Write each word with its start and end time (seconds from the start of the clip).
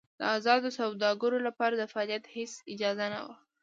د 0.19 0.21
ازادو 0.37 0.69
سوداګرو 0.79 1.37
لپاره 1.47 1.73
د 1.77 1.83
فعالیت 1.91 2.23
هېڅ 2.35 2.51
اجازه 2.73 3.05
نه 3.13 3.19
وه. 3.25 3.35